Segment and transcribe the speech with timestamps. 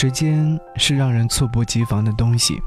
[0.00, 2.58] 时间是让人猝不及防的东西。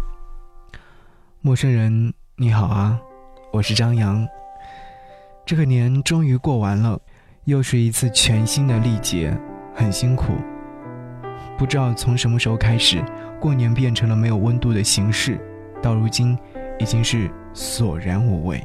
[1.41, 3.01] 陌生人，你好啊，
[3.51, 4.23] 我是张扬。
[5.43, 7.01] 这个年终于过完了，
[7.45, 9.35] 又是一次全新的历劫，
[9.73, 10.33] 很辛苦。
[11.57, 13.03] 不知道从什么时候开始，
[13.39, 15.39] 过年变成了没有温度的形式，
[15.81, 16.37] 到如今
[16.77, 18.63] 已经是索然无味。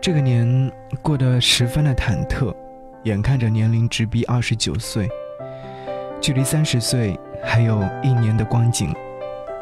[0.00, 2.52] 这个年过得十分的忐忑，
[3.04, 5.08] 眼看着年龄直逼二十九岁，
[6.22, 8.94] 距离三十岁还有一年的光景，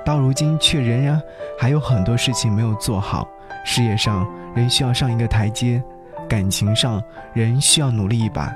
[0.05, 1.19] 到如今却仍然
[1.59, 3.27] 还有很多事情没有做好。
[3.65, 5.83] 事业上仍需要上一个台阶，
[6.29, 8.55] 感情上仍需要努力一把。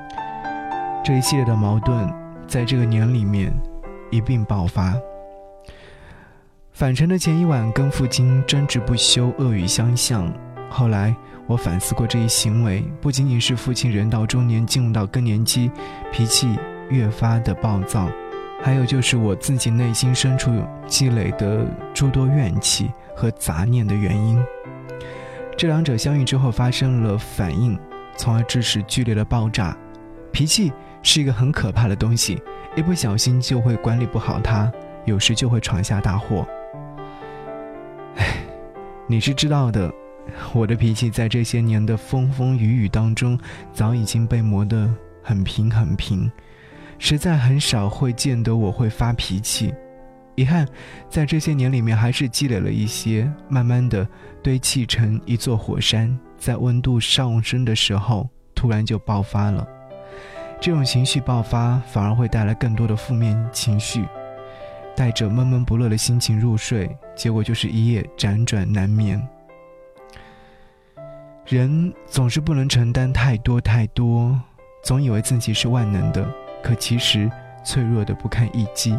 [1.03, 2.13] 这一系列的矛盾，
[2.47, 3.51] 在这个年里面
[4.11, 4.95] 一并爆发。
[6.75, 10.31] 返程的前一晚，跟父亲争执不休，恶语相向。
[10.69, 11.15] 后来
[11.47, 15.71] 我反思过这一行为，不仅仅是父亲人到中年进入到更年期，
[16.13, 16.59] 脾气
[16.91, 18.09] 越发的暴躁，
[18.63, 20.51] 还有就是我自己内心深处
[20.87, 24.43] 积累的诸多怨气和杂念的原因。
[25.57, 27.79] 这两者相遇之后发生了反应，
[28.17, 29.77] 从而致使剧烈的爆炸。
[30.33, 32.43] 脾气是一个很可怕的东西，
[32.75, 34.71] 一不小心就会管理不好它，
[35.05, 36.45] 有时就会闯下大祸。
[38.17, 38.37] 唉，
[39.07, 39.93] 你是知道的，
[40.53, 43.39] 我的脾气在这些年的风风雨雨当中，
[43.73, 44.93] 早已经被磨得
[45.23, 46.29] 很平很平，
[46.99, 49.75] 实在很少会见得我会发脾气。
[50.37, 50.67] 遗憾，
[51.09, 54.07] 在这些年里面，还是积累了一些，慢慢的
[54.43, 59.67] 堆砌成一座火山，在温度上升的时候，突然就爆发了。
[60.61, 64.05] 这种情绪爆发，反而会带来更多的负面情绪，
[64.97, 69.25] 带着闷闷不乐的心情入睡，结果就是一夜辗转难眠。
[71.47, 74.37] 人总是不能承担太多太多，
[74.83, 76.27] 总以为自己是万能的，
[76.65, 77.31] 可其实
[77.63, 78.99] 脆弱的不堪一击。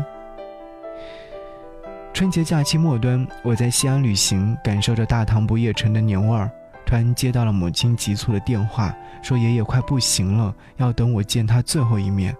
[2.13, 6.49] 春节假期末端，我在西安旅行，感受着大唐不夜城的年味儿。
[6.85, 12.33] 突然接到了母亲急促的电话，说爷爷快不行了，要等我见他最后一面。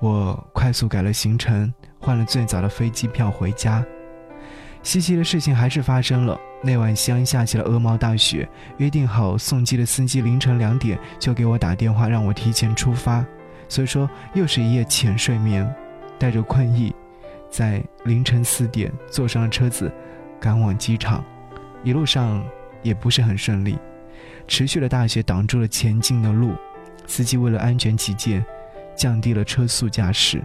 [0.00, 3.84] 我快速改了行程，换了最早的飞机票回家。
[4.82, 8.48] 稀奇的事情还是发生了，那晚西安下起了鹅毛大雪，
[8.78, 13.22] 约定好送机的司机凌晨两点就给我打电话，让我提前出发。
[13.70, 15.72] 所以说，又是一夜浅睡眠，
[16.18, 16.94] 带着困意。
[17.48, 19.90] 在凌晨四点坐上了车子，
[20.40, 21.24] 赶往机场，
[21.82, 22.44] 一路上
[22.82, 23.78] 也不是很顺利，
[24.46, 26.52] 持续的大雪挡住了前进的路，
[27.06, 28.44] 司机为了安全起见，
[28.96, 30.42] 降低了车速驾驶。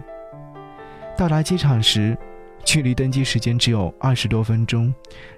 [1.16, 2.16] 到达机场时，
[2.64, 4.94] 距离登机时间只有二十多分钟，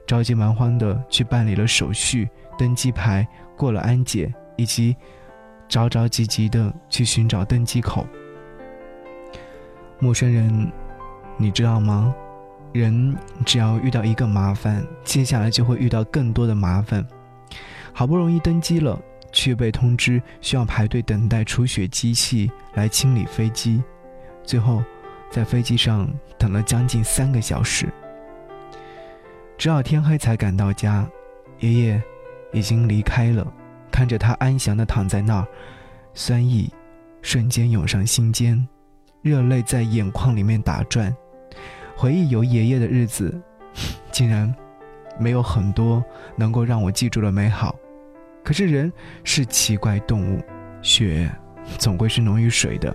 [0.06, 2.28] 着急忙慌的去办理了手续，
[2.59, 3.26] 登机牌
[3.56, 4.97] 过了安检，以及
[5.69, 8.06] 着着急急的去寻找登机口。
[9.99, 10.73] 陌生人。
[11.41, 12.12] 你知道吗？
[12.73, 17.06] 人只要遇到一个麻烦，接下来就会遇到更多的麻烦。
[17.93, 23.81] 好不容易登机了，却被通知需要排队等待除雪机器来清理飞机，
[24.43, 24.83] 最后
[25.31, 27.89] 在飞机上等了将近三个小时，
[29.56, 31.09] 直到天黑才赶到家。
[31.61, 32.03] 爷爷
[32.53, 33.47] 已经离开了，
[33.99, 35.47] 看着他安详的躺在那儿，
[36.15, 36.73] 酸意
[37.21, 38.65] 瞬间涌上心间，
[39.23, 41.13] 热泪在眼眶里面打转。
[41.97, 43.37] 回忆有爷爷的日子，
[44.13, 44.55] 竟然
[45.19, 46.01] 没有很多
[46.37, 47.75] 能够让我记住的美好。
[48.45, 48.93] 可是人
[49.25, 50.41] 是奇怪动物，
[50.81, 51.29] 雪
[51.77, 52.95] 总归是浓于水的，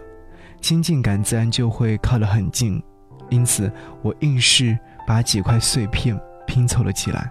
[0.61, 2.81] 亲近感自然就会靠得很近。
[3.29, 3.69] 因此，
[4.01, 7.29] 我硬是把几块碎片拼凑了起来。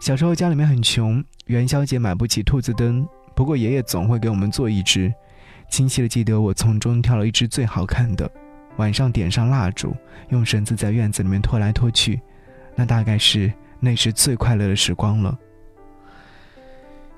[0.00, 5.12] 小时候家里面很穷，元宵节买不起兔子灯，不过爷爷总会给我们做一只。
[5.68, 8.30] 清晰的记得我从中挑了一只最好看的。
[8.76, 9.94] 晚上点上蜡烛，
[10.30, 12.20] 用绳子在院子里面拖来拖去，
[12.74, 15.38] 那大概是那时最快乐的时光了。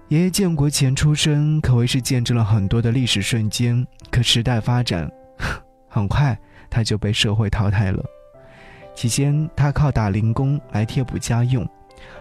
[0.09, 3.87] 爷爷建国前出生，可谓是见证了很多的历史瞬间。
[4.11, 5.11] 可时代发展，
[5.89, 6.37] 很快
[6.69, 8.05] 他就被社会淘汰了。
[8.95, 11.69] 起先他靠打零工来贴补家用，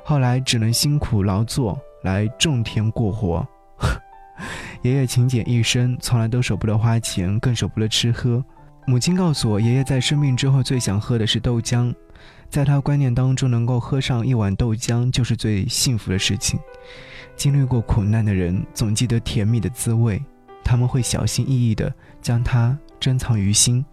[0.03, 3.45] 后来只能辛苦劳作来种田过活。
[4.83, 8.43] 爷爷勤俭一生，从来都舍不得花钱，更舍不得吃喝。
[8.85, 11.91] 母亲告诉我，爷爷在生病之后最想喝的是豆浆，
[12.47, 16.59] 在他观念当中，能够喝上一碗豆浆就是最幸福的事情。
[17.35, 20.23] 经历过苦难的人总记得甜蜜的滋味，
[20.63, 21.91] 他们会小心翼翼地
[22.21, 23.83] 将它珍藏于心，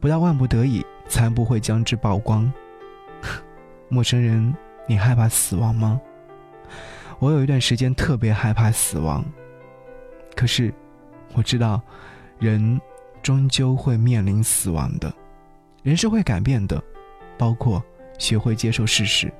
[0.00, 2.52] 不到万不得已才不会将之曝光。
[3.88, 4.52] 陌生人，
[4.88, 6.00] 你害怕死亡吗？
[7.22, 9.24] 我有一段时间特别害怕死亡，
[10.34, 10.74] 可是
[11.32, 11.80] 我知道，
[12.38, 12.80] 人。
[13.22, 15.14] 终究会面临死亡的，
[15.84, 16.82] 人是会改变的，
[17.38, 17.80] 包括
[18.18, 19.32] 学会接受事实。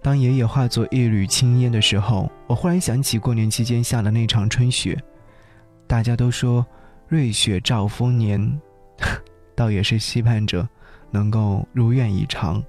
[0.00, 4.98] 当爷爷化作一缕青烟的时候，我忽然想起过年期间下的那场春雪。
[5.86, 6.64] 大家都说
[7.06, 8.58] 瑞雪兆丰年，
[9.54, 10.66] 倒也是期盼着
[11.10, 12.64] 能够如愿以偿。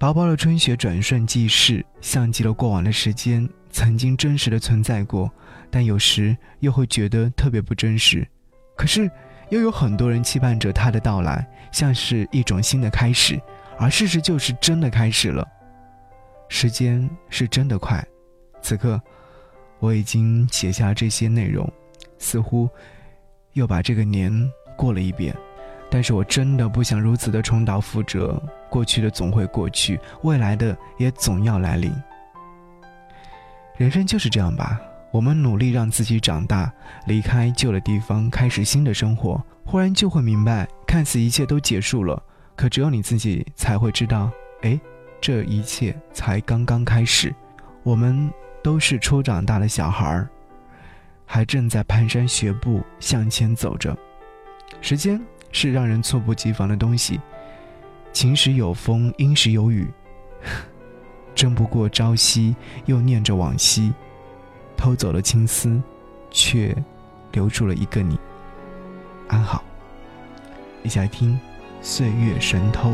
[0.00, 5.30] 薄薄的春雪转瞬即逝，像极了过往的时间曾经真实的存在过，
[5.70, 8.26] 但有时又会觉得特别不真实。
[8.74, 9.10] 可是
[9.50, 13.38] 又有很多人期盼着它的到来，像是一种新的开始。
[13.78, 15.46] 而事实就是真的开始了，
[16.48, 18.02] 时间是真的快。
[18.62, 18.98] 此刻，
[19.80, 21.70] 我已经写下这些内容，
[22.18, 22.66] 似乎
[23.52, 24.32] 又把这个年
[24.78, 25.36] 过了一遍。
[25.90, 28.40] 但是我真的不想如此的重蹈覆辙。
[28.68, 31.92] 过去的总会过去，未来的也总要来临。
[33.76, 34.78] 人生就是这样吧，
[35.10, 36.72] 我们努力让自己长大，
[37.06, 42.22] 离开旧的地方，开始新的生活，忽然就会明白，看似一切都结束了。
[42.54, 44.30] 可只有你自己才会知道，
[44.62, 44.78] 哎，
[45.20, 47.34] 这一切才刚刚开始。
[47.82, 48.30] 我们
[48.62, 50.28] 都是初长大的小孩儿，
[51.24, 53.96] 还正在蹒跚学步向前走着。
[54.82, 55.18] 时间
[55.52, 57.20] 是让人猝不及防的东西，
[58.12, 59.88] 晴时有风，阴时有雨，
[61.34, 62.54] 争不过朝夕，
[62.86, 63.92] 又念着往昔，
[64.76, 65.80] 偷走了青丝，
[66.30, 66.76] 却
[67.32, 68.18] 留住了一个你。
[69.28, 69.62] 安好，
[70.82, 71.38] 一起来听。
[71.82, 72.92] 岁月神偷，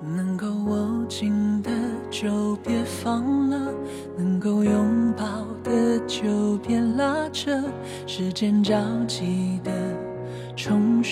[0.00, 1.70] 能够握紧的
[2.10, 3.74] 就别放了，
[4.16, 7.62] 能够拥抱的就别拉扯，
[8.06, 9.67] 时间着急的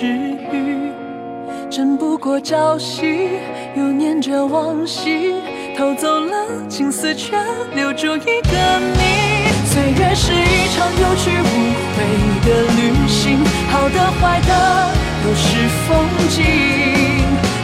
[0.00, 0.14] 有时
[0.50, 0.90] 雨，
[1.70, 3.28] 争不过朝夕，
[3.76, 5.34] 又念着往昔，
[5.76, 7.36] 偷走了青丝，却
[7.74, 9.52] 留住一个你。
[9.66, 11.44] 岁月是一场有去无
[11.92, 12.00] 回
[12.46, 14.90] 的旅行，好的坏的
[15.22, 16.46] 都是风景。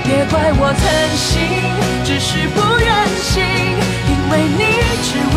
[0.04, 1.40] 别怪我贪心，
[2.04, 3.42] 只是不愿醒，
[4.10, 4.60] 因为你，
[5.00, 5.36] 只为，